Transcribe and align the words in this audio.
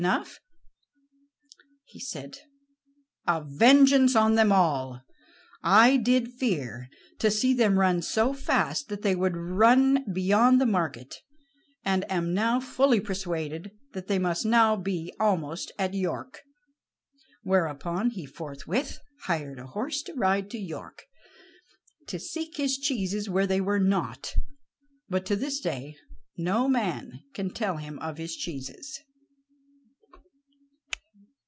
And 0.03 0.25
then 0.25 0.31
he 1.85 1.99
said: 1.99 2.39
"A 3.27 3.43
vengeance 3.47 4.15
on 4.15 4.33
them 4.33 4.51
all. 4.51 5.03
I 5.61 5.97
did 5.97 6.33
fear 6.33 6.89
to 7.19 7.29
see 7.29 7.53
them 7.53 7.77
run 7.77 8.01
so 8.01 8.33
fast 8.33 8.89
that 8.89 9.03
they 9.03 9.13
would 9.15 9.37
run 9.37 10.11
beyond 10.11 10.59
the 10.59 10.65
market. 10.65 11.17
I 11.85 11.97
am 12.09 12.33
now 12.33 12.59
fully 12.59 12.99
persuaded 12.99 13.77
that 13.93 14.07
they 14.07 14.17
must 14.17 14.43
be 14.45 14.49
now 14.49 14.83
almost 15.23 15.71
at 15.77 15.93
York." 15.93 16.39
Thereupon 17.43 18.09
he 18.09 18.25
forthwith 18.25 18.97
hired 19.25 19.59
a 19.59 19.67
horse 19.67 20.01
to 20.03 20.15
ride 20.15 20.49
to 20.49 20.57
York, 20.57 21.03
to 22.07 22.17
seek 22.17 22.57
his 22.57 22.79
cheeses 22.79 23.29
where 23.29 23.45
they 23.45 23.61
were 23.61 23.79
not, 23.79 24.33
but 25.09 25.27
to 25.27 25.35
this 25.35 25.59
day 25.59 25.95
no 26.39 26.67
man 26.67 27.19
can 27.35 27.51
tell 27.53 27.77
him 27.77 27.99
of 27.99 28.17
his 28.17 28.35
cheeses. 28.35 28.99